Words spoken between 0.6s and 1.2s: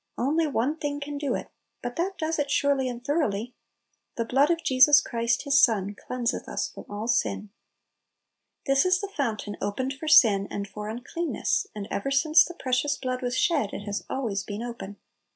thing can